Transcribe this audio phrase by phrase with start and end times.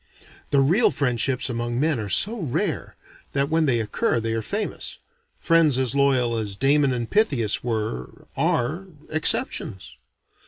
[0.49, 2.95] The real friendships among men are so rare
[3.33, 4.97] than when they occur they are famous.
[5.39, 9.97] Friends as loyal as Damon and Pythias were, are exceptions.